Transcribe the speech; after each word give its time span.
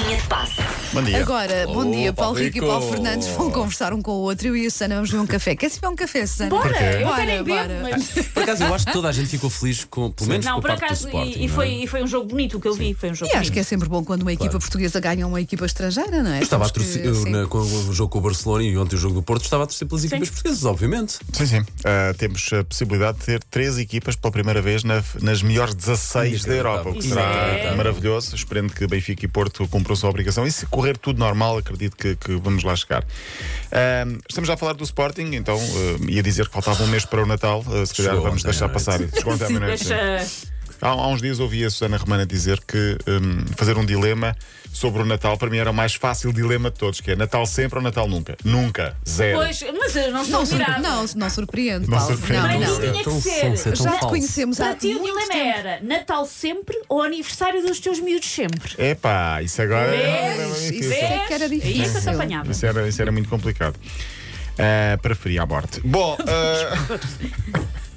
Linha 0.00 0.16
de 0.16 0.26
passe. 0.28 0.79
Bom 0.92 1.02
dia. 1.04 1.20
Agora, 1.20 1.66
bom 1.68 1.88
dia, 1.88 2.12
Paulo 2.12 2.34
Paulo 2.34 2.38
Rico 2.38 2.58
e 2.58 2.60
Paulo. 2.60 2.90
Fernandes 2.90 3.28
vão 3.28 3.48
conversar 3.50 3.92
um 3.92 4.02
com 4.02 4.10
o 4.10 4.22
outro. 4.22 4.48
Eu 4.48 4.56
e 4.56 4.66
a 4.66 4.70
Susana 4.70 4.96
vamos 4.96 5.10
beber 5.10 5.22
um 5.22 5.26
café. 5.26 5.54
Quer-se 5.54 5.76
beber 5.80 5.92
um 5.92 5.96
café, 5.96 6.26
Susana? 6.26 6.50
Bora, 6.50 6.68
eu 6.98 7.06
Bora, 7.06 7.16
quero 7.24 7.30
ir 7.30 7.44
bora. 7.44 7.68
ver, 7.68 7.80
mas. 7.82 8.26
Por 8.28 8.42
acaso, 8.42 8.64
eu 8.64 8.74
acho 8.74 8.86
que 8.86 8.92
toda 8.92 9.08
a 9.08 9.12
gente 9.12 9.28
ficou 9.28 9.48
feliz 9.48 9.84
com, 9.84 10.10
pelo 10.10 10.28
menos 10.30 10.44
Não, 10.44 10.56
com 10.56 10.60
por 10.62 10.68
parte 10.70 10.84
acaso, 10.86 11.02
do 11.02 11.08
Sporting. 11.10 11.30
e, 11.30 11.44
e 11.44 11.46
não 11.46 11.52
é? 11.52 11.56
foi, 11.56 11.68
e 11.70 11.86
foi 11.86 12.02
um 12.02 12.06
jogo 12.08 12.26
bonito 12.28 12.56
o 12.56 12.60
que 12.60 12.66
eu 12.66 12.74
vi. 12.74 12.92
Foi 12.94 13.10
um 13.10 13.14
jogo 13.14 13.26
E 13.30 13.34
acho 13.34 13.38
bonito. 13.38 13.52
que 13.52 13.58
é 13.60 13.62
sempre 13.62 13.88
bom 13.88 14.02
quando 14.02 14.22
uma 14.22 14.32
equipa 14.32 14.50
Claro. 14.50 14.60
portuguesa 14.60 14.98
ganha 14.98 15.26
uma 15.26 15.40
equipa 15.40 15.64
estrangeira, 15.64 16.22
não 16.24 16.32
é? 16.32 16.38
Eu 16.38 16.42
Estava 16.42 16.64
a 16.64 16.66
Sabes 16.66 16.86
que- 16.88 16.92
torcer, 16.92 17.06
eu, 17.06 17.14
sim. 17.14 17.30
na- 17.30 17.46
com 17.46 17.58
o 17.58 17.92
jogo 17.92 18.10
com 18.10 18.18
o 18.18 18.22
Barcelona 18.22 18.64
e 18.64 18.76
ontem 18.76 18.96
o 18.96 18.98
jogo 18.98 19.14
do 19.14 19.22
Porto, 19.22 19.44
estava 19.44 19.62
a 19.62 19.66
torcer 19.66 19.86
pelas 19.86 20.04
equipas 20.04 20.28
portuguesas, 20.30 20.64
obviamente. 20.64 21.18
Sim, 21.32 21.46
sim. 21.46 21.62
Ah, 21.84 22.12
temos 22.18 22.50
a 22.52 22.64
possibilidade 22.64 23.18
de 23.18 23.24
ter 23.26 23.44
três 23.44 23.78
equipas 23.78 24.16
pela 24.16 24.32
primeira 24.32 24.60
vez 24.60 24.82
na- 24.82 25.02
nas 25.22 25.40
melhores 25.40 25.72
16 25.74 26.44
da 26.44 26.54
Europa, 26.54 26.90
o 26.90 26.94
que 26.94 27.02
será 27.04 27.22
é. 27.22 27.74
maravilhoso. 27.76 28.34
Esperando 28.34 28.72
que 28.72 28.84
Benfica 28.88 29.24
e 29.24 29.28
Porto 29.28 29.68
cumpram 29.68 29.92
a 29.92 29.96
sua 29.96 30.10
obrigação. 30.10 30.44
E 30.46 30.50
se 30.50 30.66
correr 30.80 30.96
tudo 30.96 31.18
normal, 31.18 31.58
acredito 31.58 31.94
que, 31.94 32.16
que 32.16 32.32
vamos 32.36 32.64
lá 32.64 32.74
chegar. 32.74 33.04
Ah, 33.70 34.06
estamos 34.26 34.48
já 34.48 34.54
a 34.54 34.56
falar 34.56 34.72
do 34.72 34.82
Sporting, 34.82 35.34
então 35.34 35.58
ah, 35.58 36.04
ia 36.08 36.22
dizer 36.22 36.46
que 36.46 36.52
faltava 36.52 36.82
um 36.82 36.86
mês 36.86 37.04
para 37.04 37.22
o 37.22 37.26
Natal. 37.26 37.62
Ah, 37.66 37.84
se 37.84 37.94
calhar 37.94 38.14
Chegou 38.14 38.22
vamos 38.22 38.42
deixar 38.42 38.68
passar. 38.70 38.98
Chegou 38.98 39.34
ontem 39.34 39.56
à 39.56 39.60
deixa. 39.60 40.26
Há, 40.80 40.88
há 40.88 41.08
uns 41.08 41.20
dias 41.20 41.40
ouvi 41.40 41.64
a 41.64 41.70
Susana 41.70 41.96
Romana 41.96 42.24
dizer 42.26 42.60
que 42.66 42.96
hum, 43.06 43.44
fazer 43.56 43.76
um 43.76 43.84
dilema 43.84 44.34
sobre 44.72 45.02
o 45.02 45.04
Natal 45.04 45.36
para 45.36 45.50
mim 45.50 45.58
era 45.58 45.70
o 45.70 45.74
mais 45.74 45.94
fácil 45.94 46.32
dilema 46.32 46.70
de 46.70 46.78
todos, 46.78 47.00
que 47.00 47.10
é 47.10 47.16
Natal 47.16 47.44
sempre 47.44 47.78
ou 47.78 47.82
Natal 47.82 48.08
nunca? 48.08 48.36
Nunca. 48.44 48.96
Zero. 49.08 49.38
Pois, 49.38 49.62
mas 49.78 49.96
eu 49.96 50.12
não 50.12 50.22
estou 50.22 50.44
virada. 50.44 50.78
não, 50.80 51.04
não 51.16 51.28
surpreende, 51.30 51.88
Não 51.90 51.98
Paulo. 51.98 52.16
surpreende. 52.16 52.58
Não, 52.58 52.70
não. 52.72 52.80
tinha 52.80 52.92
que 52.94 53.04
tão 53.04 53.20
ser. 53.20 53.76
Já 53.76 53.98
te 53.98 54.06
conhecemos 54.06 54.60
há 54.60 54.64
Para 54.66 54.74
ti 54.76 54.94
o 54.94 55.00
muito 55.00 55.06
dilema 55.12 55.28
tempo. 55.32 55.58
era 55.68 55.80
Natal 55.82 56.24
sempre 56.26 56.80
ou 56.88 57.02
aniversário 57.02 57.62
dos 57.62 57.80
teus 57.80 57.98
miúdos 58.00 58.28
sempre? 58.30 58.72
Epá, 58.78 59.42
isso 59.42 59.60
agora 59.60 59.94
é 59.94 60.30
um 60.30 60.32
dilema 60.32 60.54
Vês? 60.54 60.62
difícil. 60.72 60.80
Isso 60.92 60.92
é 61.04 61.18
que 61.26 61.32
era 61.34 61.44
Aí 61.44 61.56
é 61.58 61.60
que 61.60 61.68
eu 61.68 61.72
te 61.72 61.78
difícil. 61.90 62.10
apanhava. 62.12 62.50
Isso 62.50 62.66
era, 62.66 62.88
isso 62.88 63.02
era 63.02 63.12
muito 63.12 63.28
complicado. 63.28 63.74
Ah, 64.58 64.98
preferia 65.02 65.42
a 65.42 65.46
morte. 65.46 65.80
Bom, 65.84 66.16
ah, 66.20 66.98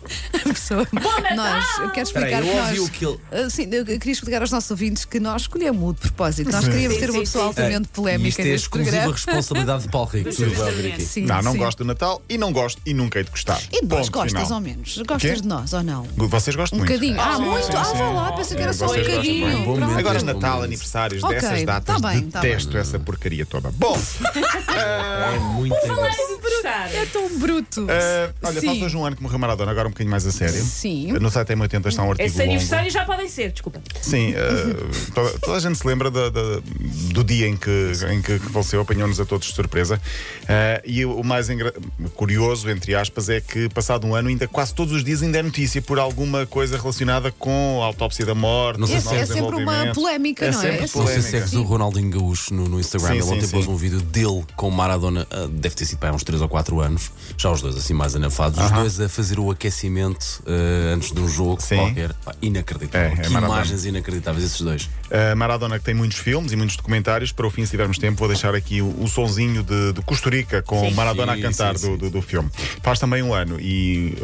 pessoa. 0.53 0.87
Natal! 0.91 1.35
Nós, 1.35 1.65
eu 1.79 1.89
quero 1.91 2.07
explicar 2.07 2.37
aí, 2.37 2.43
que 2.43 2.49
eu 2.49 2.55
ouvi 2.57 2.77
nós. 2.79 2.87
o 2.87 2.91
que 2.91 3.05
ele- 3.05 3.19
Ah, 3.31 3.49
sim, 3.49 3.69
eu 3.71 3.85
queria 3.85 4.11
explicar 4.11 4.41
aos 4.41 4.51
nossos 4.51 4.69
ouvintes 4.71 5.05
que 5.05 5.19
nós 5.19 5.43
escolhemos 5.43 5.95
de 5.95 6.01
propósito. 6.01 6.51
Nós 6.51 6.65
queríamos 6.67 6.95
Sim, 6.95 6.99
ter 6.99 7.09
uma 7.09 7.19
sim, 7.19 7.25
pessoa 7.25 7.43
sim. 7.43 7.47
altamente 7.49 7.89
E 7.89 7.91
polémica 7.93 8.29
isto 8.29 8.39
é 8.41 8.43
neste 8.45 8.63
exclusiva 8.65 8.91
programa. 8.91 9.13
responsabilidade 9.13 9.83
de 9.83 9.89
Paulo 9.89 10.09
Rico. 10.09 10.29
Tudo 10.33 10.53
vai 10.55 10.69
ouvir 10.71 10.93
aqui. 10.93 11.01
Sim, 11.03 11.25
não, 11.25 11.41
não 11.41 11.51
sim. 11.53 11.57
gosto 11.57 11.77
do 11.79 11.85
Natal 11.85 12.21
e 12.29 12.37
não 12.37 12.51
gosto 12.51 12.81
e 12.85 12.93
nunca 12.93 13.19
hei 13.19 13.23
de 13.25 13.31
gostar. 13.31 13.59
E 13.71 13.81
de 13.81 13.87
nós 13.87 14.09
Ponto 14.09 14.11
gostas 14.11 14.41
final. 14.43 14.57
ou 14.57 14.61
menos? 14.61 14.97
Gostas 14.97 15.21
Quê? 15.21 15.41
de 15.41 15.47
nós 15.47 15.73
ou 15.73 15.83
não? 15.83 16.03
Vocês 16.17 16.55
gostam 16.55 16.77
Um 16.79 16.81
muito. 16.83 16.93
bocadinho. 16.93 17.19
Ah, 17.21 17.35
sim, 17.37 17.41
muito? 17.43 17.77
Ah, 17.77 17.83
vá 17.83 18.09
lá, 18.09 18.31
pensei 18.33 18.57
que 18.57 18.63
era 18.63 18.73
só 18.73 18.85
um 18.85 18.87
Vocês 18.89 19.07
gostam 19.07 19.21
bocadinho. 19.23 19.45
bem. 19.47 19.57
Bom 19.57 19.63
Pronto. 19.63 19.79
momento. 19.81 19.99
Agora, 19.99 20.23
Natal, 20.23 20.49
momento. 20.51 20.63
aniversários 20.65 21.23
Ok, 21.23 21.35
dessas 21.39 21.63
datas, 21.63 22.01
tá 22.01 22.07
bem, 22.09 22.21
tá 22.29 22.39
detesto 22.41 22.77
essa 22.77 22.99
porcaria 22.99 23.45
toda. 23.45 23.71
Bom, 23.71 23.97
É 24.73 25.39
muito 25.39 25.75
Falar 25.75 25.93
engraçado. 25.93 26.27
de 26.41 26.42
gostar. 26.55 26.93
É 26.93 27.05
tão 27.07 27.37
bruto. 27.39 27.87
ah, 27.89 28.33
olha, 28.43 28.59
Sim. 28.59 28.67
faz 28.67 28.81
hoje 28.81 28.97
um 28.97 29.05
ano 29.05 29.15
que 29.15 29.23
morreu 29.23 29.39
Maradona, 29.39 29.71
agora 29.71 29.87
um 29.87 29.91
bocadinho 29.91 30.11
mais 30.11 30.25
a 30.25 30.31
sério. 30.31 30.61
Sim. 30.63 31.11
No 31.13 31.29
site 31.29 31.49
M80 31.53 31.87
está 31.87 32.03
um 32.03 32.09
artigo 32.11 32.25
Esses 32.27 32.37
longo. 32.39 32.49
aniversários 32.51 32.93
já 32.93 33.05
podem 33.05 33.27
ser, 33.29 33.51
desculpa. 33.51 33.81
Sim, 34.01 34.33
eh, 34.37 35.11
toda, 35.13 35.39
toda 35.39 35.57
a 35.57 35.59
gente 35.59 35.77
se 35.77 35.87
lembra 35.87 36.09
da- 36.11 36.29
da- 36.29 36.61
do 37.13 37.23
dia 37.23 37.47
em 37.47 37.55
que, 37.57 37.91
em 38.11 38.21
que, 38.21 38.39
que 38.39 38.49
faleceu, 38.51 38.81
apanhou-nos 38.81 39.19
a 39.19 39.25
todos 39.25 39.47
de 39.47 39.53
surpresa. 39.53 40.01
Eh, 40.47 40.81
e 40.85 41.05
o 41.05 41.23
mais 41.23 41.49
engra- 41.49 41.73
curioso, 42.15 42.69
entre 42.69 42.95
aspas, 42.95 43.29
é 43.29 43.39
que 43.41 43.69
passado 43.69 44.05
um 44.07 44.15
ano, 44.15 44.29
ainda 44.29 44.47
quase 44.47 44.73
todos 44.73 44.93
os 44.93 45.03
dias 45.03 45.21
ainda 45.23 45.37
é 45.39 45.43
notícia 45.43 45.81
por 45.81 45.99
alguma 45.99 46.45
coisa 46.45 46.77
relacionada 46.77 47.31
com 47.31 47.79
a 47.81 47.85
autópsia 47.85 48.25
da 48.25 48.35
morte. 48.35 48.79
Não 48.79 48.87
sei 48.87 48.99
se 49.01 49.13
É, 49.13 49.19
é 49.19 49.25
sempre 49.25 49.55
uma 49.55 49.93
polémica, 49.93 50.45
É 50.45 50.51
não 50.51 50.59
é? 50.59 50.61
sempre 50.61 50.77
É 50.77 50.81
Não 50.81 50.87
sei 50.87 51.01
polémica. 51.01 51.21
se 51.23 51.29
segues 51.31 51.53
o 51.53 51.63
Ronaldinho 51.63 52.09
Gaúcho 52.09 52.53
no, 52.53 52.67
no 52.67 52.79
Instagram. 52.79 53.07
Sim, 53.09 53.13
Ele 53.15 53.23
sim, 53.23 53.31
ontem 53.33 53.47
pôs 53.47 53.67
um 53.67 53.75
vídeo 53.75 54.01
dele 54.01 54.43
com 54.55 54.69
Maradona, 54.69 55.27
ah, 55.31 55.47
deve 55.51 55.75
ter 55.75 55.85
sido 55.85 55.99
para 55.99 56.13
uns 56.13 56.23
3 56.23 56.41
ou 56.43 56.49
4 56.49 56.79
anos, 56.79 57.11
já 57.37 57.49
os 57.51 57.61
dois 57.61 57.75
assim 57.75 57.93
mais 57.93 58.15
anafados, 58.15 58.59
os 58.63 58.71
dois 58.71 58.99
a 58.99 59.09
fazer 59.09 59.39
o 59.39 59.49
aquecimento 59.51 60.43
ah, 60.45 60.93
antes 60.93 61.11
de 61.11 61.19
um 61.19 61.27
jogo 61.27 61.61
Sim. 61.61 61.77
qualquer. 61.77 62.13
Pá, 62.13 62.33
inacreditável. 62.41 63.09
É, 63.09 63.13
é 63.13 63.23
que 63.23 63.29
Maradona. 63.29 63.59
imagens 63.59 63.85
inacreditáveis 63.85 64.45
esses 64.45 64.61
dois. 64.61 64.83
Uh, 64.83 65.35
Maradona 65.35 65.77
que 65.79 65.85
tem 65.85 65.93
muitos 65.93 66.17
filmes 66.17 66.51
e 66.51 66.55
muitos 66.55 66.75
documentários. 66.75 67.31
Para 67.31 67.45
o 67.45 67.51
fim, 67.51 67.65
se 67.65 67.71
tivermos 67.71 67.97
tempo, 67.97 68.17
vou 68.17 68.27
deixar 68.27 68.55
aqui 68.55 68.81
o, 68.81 69.03
o 69.03 69.07
sonzinho 69.07 69.63
de, 69.63 69.93
de 69.93 70.01
Costa 70.01 70.29
Rica 70.29 70.61
com 70.61 70.79
Sim. 70.79 70.87
o 70.87 70.91
Maradona 70.95 71.33
Sim, 71.35 71.39
a 71.39 71.41
cantar 71.49 71.77
sim, 71.77 71.87
do, 71.87 71.93
sim. 71.93 71.97
do, 71.97 72.09
do 72.09 72.21
filme. 72.21 72.49
Faz 72.81 72.99
também 72.99 73.21
um 73.21 73.33
ano 73.33 73.59
e 73.59 74.15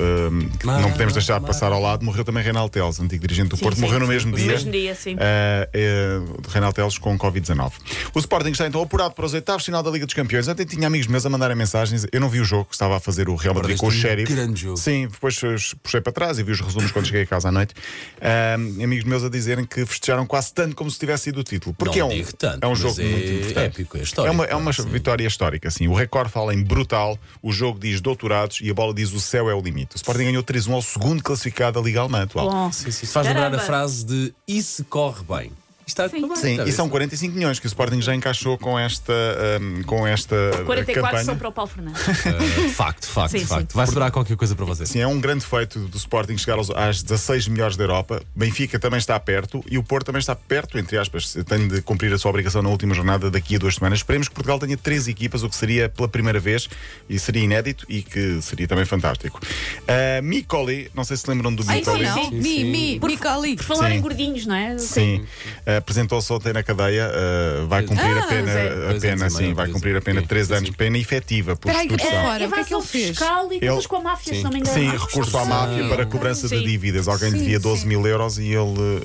que 0.60 0.66
não 0.66 0.92
podemos 0.92 1.14
deixar 1.14 1.40
de 1.40 1.46
passar 1.46 1.72
ao 1.72 1.82
lado. 1.82 2.04
Morreu 2.04 2.24
também 2.24 2.44
Reinaldo 2.44 2.72
Teles, 2.72 3.00
antigo 3.00 3.22
dirigente 3.22 3.50
do 3.50 3.58
Sim, 3.58 3.64
Porto. 3.64 3.76
sim, 3.76 3.82
morreu 3.82 4.00
no 4.00 4.06
sim. 4.06 4.12
mesmo 4.14 4.32
No 4.32 4.38
dia. 4.38 4.48
mesmo 4.48 4.72
dia, 4.72 4.96
sim. 4.96 5.16
Uh, 5.16 5.18
uh, 5.18 6.42
Reinaldo 6.50 6.76
Teles 6.76 6.98
com 6.98 7.18
Covid-19. 7.18 7.72
O 8.14 8.20
Sporting 8.20 8.50
está 8.52 8.68
então 8.68 8.82
apurado 8.82 9.14
para 9.14 9.26
os 9.26 9.34
oitavos 9.34 9.64
final 9.66 9.84
da 9.84 9.90
Liga 9.92 10.06
dos 10.06 10.16
Campeões. 10.16 10.48
Ontem 10.48 10.66
tinha 10.66 10.88
amigos 10.88 11.08
meus 11.08 11.26
a 11.26 11.30
mandarem 11.30 11.56
mensagens. 11.56 11.99
Eu 12.12 12.20
não 12.22 12.30
vi 12.30 12.40
o 12.40 12.46
jogo, 12.46 12.68
estava 12.72 12.98
a 12.98 13.00
fazer 13.00 13.30
o 13.30 13.36
Real 13.36 13.54
Madrid 13.56 13.78
com 13.78 13.88
o 13.88 13.92
Sheriff. 13.92 14.34
grande 14.34 14.62
jogo. 14.62 14.78
Sim, 14.78 15.08
depois 15.08 15.40
puxei 15.84 16.02
para 16.02 16.12
trás 16.12 16.40
e 16.40 16.44
vi 16.44 16.52
os 16.52 16.60
resumos 16.62 16.92
quando 16.92 17.06
cheguei 17.06 17.24
a 17.24 17.26
casa 17.26 17.50
à 17.50 17.52
noite. 17.52 17.74
Um, 18.22 18.84
amigos 18.84 19.06
meus 19.06 19.24
a 19.24 19.30
dizerem 19.30 19.66
que 19.66 19.86
festejaram 19.86 20.26
quase 20.26 20.54
tanto 20.54 20.76
como 20.76 20.90
se 20.90 21.00
tivesse 21.00 21.26
sido 21.26 21.40
o 21.40 21.44
título. 21.44 21.76
Porque 21.78 22.00
não 22.00 22.10
é 22.10 22.14
um, 22.14 22.16
digo 22.16 22.34
tanto, 22.36 22.64
é 22.64 22.68
um 22.68 22.76
jogo 22.76 23.00
é 23.00 23.04
muito 23.04 23.32
importante. 23.32 23.60
épico, 23.60 23.98
é 23.98 24.02
histórico. 24.02 24.34
É 24.34 24.36
uma, 24.36 24.46
é 24.46 24.56
uma 24.56 24.74
Sim. 24.74 24.84
vitória 24.90 25.28
histórica, 25.28 25.70
sim. 25.72 25.88
O 25.88 25.94
recorde 25.94 26.32
fala 26.32 26.54
em 26.54 26.64
brutal, 26.64 27.18
o 27.42 27.52
jogo 27.52 27.80
diz 27.80 28.02
doutorados 28.02 28.60
e 28.62 28.70
a 28.70 28.74
bola 28.74 28.94
diz 28.94 29.12
o 29.14 29.20
céu 29.20 29.50
é 29.50 29.54
o 29.54 29.62
limite. 29.62 29.96
O 29.96 29.98
Sporting 29.98 30.24
ganhou 30.26 30.44
3-1 30.44 30.74
ao 30.74 30.82
segundo 30.82 31.24
classificado 31.24 31.80
da 31.80 31.86
Liga 31.86 32.02
Alemã 32.02 32.24
atual. 32.24 32.50
Bom, 32.50 32.72
Sim, 32.72 32.92
sim. 32.92 33.06
Faz 33.08 33.28
lembrar 33.28 33.54
a 33.54 33.60
frase 33.60 34.06
de 34.06 34.34
e 34.48 34.62
se 34.62 34.84
corre 34.84 35.24
bem. 35.24 35.52
Está 35.90 36.06
a 36.06 36.10
correr 36.10 36.28
bem, 36.28 36.36
Sim, 36.36 36.62
a 36.62 36.66
e 36.66 36.72
são 36.72 36.88
45 36.88 37.36
milhões 37.36 37.60
que 37.60 37.66
o 37.66 37.68
Sporting 37.68 38.02
já 38.02 38.14
encaixou 38.16 38.58
com 38.58 38.78
esta, 38.78 39.14
um, 39.60 39.84
com 39.84 40.06
esta 40.08 40.36
44 40.66 40.94
campanha. 40.94 41.24
são 41.26 41.36
para 41.38 41.50
o 41.50 41.52
Paulo 41.52 41.70
Fernandes. 41.70 42.02
Uh, 42.08 42.70
facto, 42.74 43.08
facto, 43.08 43.32
Sim, 43.32 43.40
sim. 43.40 43.46
facto. 43.46 43.74
Vai 43.74 43.88
sobrar 43.88 44.12
qualquer 44.12 44.38
coisa 44.38 44.56
para 44.56 44.66
vocês. 44.66 44.88
Sim, 44.90 45.00
é 45.00 45.08
um 45.08 45.20
grande 45.20 45.46
feito 45.46 45.80
do 45.80 45.98
Sporting 45.98 46.38
chegar 46.38 46.58
aos, 46.58 46.70
às 46.70 47.02
16 47.02 47.48
melhores 47.48 47.76
da 47.76 47.84
Europa. 47.84 48.22
Benfica 48.36 48.80
também 48.80 49.00
está 49.00 49.20
perto 49.20 49.64
e 49.70 49.78
o 49.78 49.84
Porto 49.84 50.06
também 50.06 50.20
está 50.20 50.36
perto, 50.36 50.78
entre 50.78 50.98
aspas. 50.98 51.34
Tem 51.48 51.68
de 51.68 51.82
cumprir 51.82 52.14
a 52.14 52.18
sua 52.18 52.30
obrigação 52.30 52.62
na 52.62 52.70
última 52.70 52.94
jornada 52.94 53.32
daqui 53.32 53.56
a 53.56 53.60
duas 53.60 53.76
semanas. 53.76 54.00
Esperemos 54.00 54.28
que 54.28 54.36
Portugal 54.36 54.60
tenha 54.60 54.78
três 54.78 55.08
equipas, 55.08 55.44
o 55.44 55.50
que 55.50 55.56
seria 55.56 55.90
pela 55.90 56.08
primeira 56.08 56.40
vez 56.40 56.70
e 57.10 57.18
seria 57.18 57.44
inédito 57.44 57.86
e 57.90 58.02
que 58.04 58.42
seria 58.42 58.68
também 58.68 58.86
fantástico. 58.86 59.40
Uh, 59.42 60.24
Micoli, 60.24 60.90
não 60.94 61.04
sei 61.04 61.18
se 61.18 61.30
lembram 61.30 61.54
do 61.54 61.66
Micoli. 61.66 62.04
Não? 62.04 62.24
sim, 62.26 62.32
Mi, 62.36 62.44
sim. 62.44 62.64
mi, 62.72 63.00
Micali. 63.04 63.56
Por 63.56 63.66
falar 63.66 63.90
Sim. 63.90 63.96
em 63.98 64.02
gordinhos, 64.02 64.46
não 64.46 64.56
é? 64.56 64.78
Sim, 64.78 65.26
Uh, 65.60 65.79
apresentou-se 65.80 66.32
ontem 66.32 66.54
na 66.54 66.64
cadeia, 66.64 67.10
uh, 67.10 67.68
vai 67.68 67.84
cumprir 67.84 68.18
Ah, 68.18 68.24
a 68.24 68.28
pena, 68.28 68.52
Zé. 68.54 68.68
a 68.68 69.00
pena, 69.00 69.24
anos 69.24 69.34
sim, 69.34 69.54
vai 69.54 69.68
cumprir 69.70 69.90
a 69.92 69.94
anos. 69.96 70.04
pena 70.06 70.22
de 70.22 70.26
Sim, 70.26 70.28
três 70.30 70.48
sim, 70.48 70.54
anos, 70.54 70.70
pena 70.72 70.98
efetiva 70.98 71.56
por 71.56 71.70
Espera 71.70 71.80
aí 71.84 71.88
que 71.88 71.96
extorsão. 71.96 72.22
fora. 72.22 72.48
o 72.48 72.52
que 72.52 72.60
é 72.60 72.64
que 72.64 72.74
ele 72.76 72.84
fez? 72.84 73.08
fiscal 73.10 73.54
e 73.54 73.56
Ele- 73.58 73.88
com 73.88 73.96
a 73.96 74.02
máfia, 74.02 74.34
se 74.34 74.38
Sim. 74.40 74.44
não 74.44 74.52
me 74.52 74.60
engano. 74.60 74.74
Sim, 74.78 74.88
Ah, 74.88 74.92
recurso 75.06 75.38
à 75.38 75.46
máfia 75.46 75.88
para 75.90 76.06
cobrança 76.06 76.48
de 76.48 76.64
dívidas. 76.64 77.08
Alguém 77.08 77.32
Sim, 77.32 77.38
devia 77.40 77.60
12 77.60 77.82
sim. 77.82 77.88
mil 77.88 78.06
euros 78.06 78.38
e 78.38 78.44
ele 78.48 78.58
uh, 78.58 79.04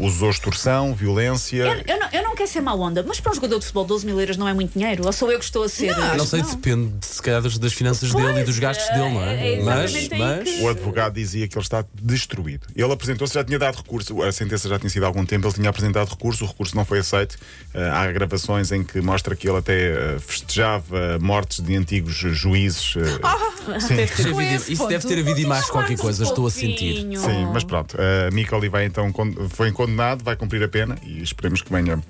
uh, 0.00 0.06
usou 0.06 0.30
extorsão, 0.30 0.94
violência. 0.94 1.62
Eu, 1.62 1.82
eu 1.94 2.00
não, 2.00 2.08
eu 2.12 2.22
não 2.22 2.25
quero 2.36 2.48
ser 2.48 2.60
má 2.60 2.74
onda, 2.74 3.02
mas 3.02 3.18
para 3.18 3.32
um 3.32 3.34
jogador 3.34 3.58
de 3.58 3.64
futebol 3.64 3.84
12 3.84 4.06
mil 4.06 4.20
euros 4.20 4.36
não 4.36 4.46
é 4.46 4.54
muito 4.54 4.78
dinheiro? 4.78 5.04
Ou 5.04 5.12
sou 5.12 5.32
eu 5.32 5.38
que 5.38 5.44
estou 5.44 5.64
a 5.64 5.68
ser. 5.68 5.96
Não, 5.96 6.16
não 6.18 6.26
sei, 6.26 6.42
não. 6.42 6.50
depende 6.50 6.92
se 7.00 7.20
calhar 7.20 7.42
das, 7.42 7.72
finanças 7.72 8.12
dele 8.12 8.40
e 8.40 8.44
dos 8.44 8.58
gastos 8.58 8.86
dele, 8.88 9.10
não 9.10 9.22
é 9.22 9.54
é? 9.54 9.62
Mas, 9.62 10.08
mas 10.10 10.44
que- 10.44 10.60
O 10.60 10.68
advogado 10.68 11.14
dizia 11.14 11.48
que 11.48 11.56
ele 11.56 11.62
está 11.62 11.84
destruído. 11.94 12.66
Ele 12.76 12.92
apresentou-se, 12.92 13.34
já 13.34 13.42
tinha 13.42 13.58
dado 13.58 13.76
recurso, 13.76 14.22
a 14.22 14.30
sentença 14.30 14.68
já 14.68 14.78
tinha 14.78 14.90
sido 14.90 15.04
há 15.04 15.06
algum 15.06 15.24
tempo, 15.24 15.46
ele 15.46 15.54
tinha 15.54 15.70
apresentado 15.70 16.08
recurso, 16.08 16.44
o 16.44 16.46
recurso 16.46 16.76
não 16.76 16.84
foi 16.84 16.98
aceito. 17.00 17.32
Uh, 17.74 17.78
há 17.92 18.06
gravações 18.12 18.70
em 18.70 18.84
que 18.84 19.00
mostra 19.00 19.34
que 19.34 19.48
ele 19.48 19.58
até 19.58 20.16
uh, 20.16 20.20
festejava 20.20 21.18
mortes 21.20 21.60
de 21.60 21.74
antigos 21.74 22.14
juízes. 22.14 22.94
sim. 23.80 23.96
deve 23.96 24.14
ter 24.14 24.28
havido- 24.28 24.42
esse 24.42 24.72
isso 24.72 24.86
deve 24.86 25.06
ter 25.06 25.18
havido 25.18 25.48
mais 25.48 25.64
qualquer 25.64 25.96
Guarda 25.96 26.02
um 26.02 26.04
coisa, 26.04 26.24
estou 26.24 26.46
a 26.46 26.50
sentir. 26.50 27.00
Sim, 27.00 27.46
mas 27.52 27.64
pronto, 27.64 27.96
uh, 27.96 28.32
Micoli 28.34 28.68
vai 28.68 28.84
então 28.84 29.12
foi 29.50 29.72
condenado, 29.72 30.22
vai 30.22 30.36
cumprir 30.36 30.62
a 30.62 30.68
pena 30.68 30.96
e 31.02 31.22
esperemos 31.22 31.62
que 31.62 31.72
venha 31.72 32.02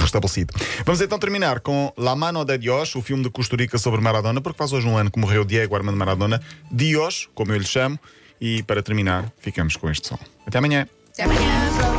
restabelecido. 0.00 0.54
Vamos 0.84 1.00
então 1.00 1.18
terminar 1.18 1.60
com 1.60 1.92
La 1.96 2.16
Mano 2.16 2.44
de 2.44 2.58
Dios, 2.58 2.94
o 2.94 3.02
filme 3.02 3.22
de 3.22 3.30
Costa 3.30 3.56
Rica 3.56 3.78
sobre 3.78 4.00
Maradona, 4.00 4.40
porque 4.40 4.58
faz 4.58 4.72
hoje 4.72 4.86
um 4.86 4.96
ano 4.96 5.10
que 5.10 5.18
morreu 5.18 5.44
Diego 5.44 5.74
Armando 5.74 5.96
Maradona. 5.96 6.40
Dios, 6.70 7.28
como 7.34 7.52
eu 7.52 7.58
lhe 7.58 7.64
chamo, 7.64 7.98
e 8.40 8.62
para 8.62 8.82
terminar, 8.82 9.30
ficamos 9.38 9.76
com 9.76 9.90
este 9.90 10.08
som. 10.08 10.18
Até 10.46 10.58
amanhã. 10.58 10.86
Até 11.12 11.24
amanhã. 11.24 11.89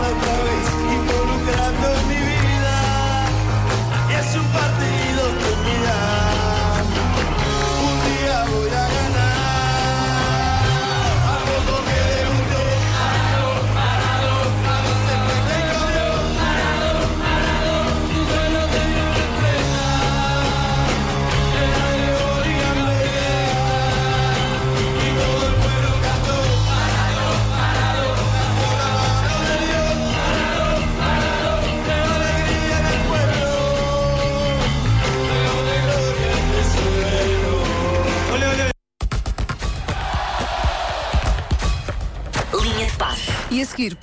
Seguir, 43.81 43.97